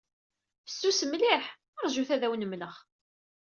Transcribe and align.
Fessus 0.65 1.01
mliḥ. 1.11 1.45
Ṛjut 1.85 2.09
ad 2.15 2.23
awen-mleɣ. 2.25 2.73